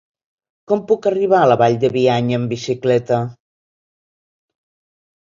Com 0.69 0.79
puc 0.91 1.03
arribar 1.09 1.41
a 1.41 1.49
la 1.51 1.57
Vall 1.61 1.75
de 1.83 1.91
Bianya 1.95 2.39
amb 2.39 2.53
bicicleta? 2.53 3.19